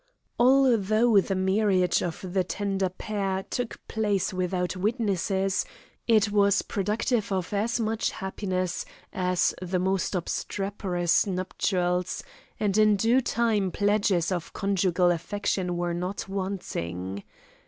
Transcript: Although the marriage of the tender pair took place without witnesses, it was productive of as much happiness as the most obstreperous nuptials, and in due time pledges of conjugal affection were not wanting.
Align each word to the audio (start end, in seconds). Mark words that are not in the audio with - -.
Although 0.39 1.21
the 1.21 1.35
marriage 1.35 2.01
of 2.01 2.25
the 2.33 2.43
tender 2.43 2.89
pair 2.89 3.43
took 3.51 3.79
place 3.87 4.33
without 4.33 4.75
witnesses, 4.75 5.63
it 6.07 6.31
was 6.31 6.63
productive 6.63 7.31
of 7.31 7.53
as 7.53 7.79
much 7.79 8.09
happiness 8.09 8.83
as 9.13 9.53
the 9.61 9.77
most 9.77 10.15
obstreperous 10.15 11.27
nuptials, 11.27 12.23
and 12.59 12.79
in 12.79 12.95
due 12.95 13.21
time 13.21 13.69
pledges 13.69 14.31
of 14.31 14.53
conjugal 14.53 15.11
affection 15.11 15.77
were 15.77 15.93
not 15.93 16.27
wanting. 16.27 17.23